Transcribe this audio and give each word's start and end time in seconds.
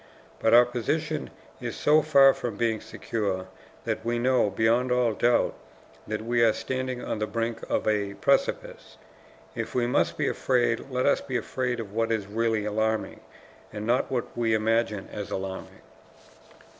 But 0.39 0.55
our 0.55 0.65
position 0.65 1.29
is 1.59 1.75
so 1.75 2.01
far 2.01 2.33
from 2.33 2.55
being 2.57 2.81
secure 2.81 3.45
that 3.83 4.03
we 4.03 4.17
know, 4.17 4.49
beyond 4.49 4.91
all 4.91 5.13
doubt, 5.13 5.53
that 6.07 6.23
we 6.25 6.41
are 6.43 6.53
standing 6.53 7.03
on 7.03 7.19
the 7.19 7.27
brink 7.27 7.61
of 7.69 7.87
a 7.87 8.15
precipice. 8.15 8.97
If 9.53 9.75
we 9.75 9.85
must 9.85 10.17
be 10.17 10.27
afraid 10.27 10.87
let 10.89 11.05
us 11.05 11.21
be 11.21 11.37
afraid 11.37 11.79
of 11.79 11.93
what 11.93 12.11
is 12.11 12.25
really 12.25 12.65
alarming, 12.65 13.19
and 13.71 13.85
not 13.85 14.09
what 14.09 14.35
we 14.35 14.55
imagine 14.55 15.07
as 15.13 15.29
alarming. 15.29 15.81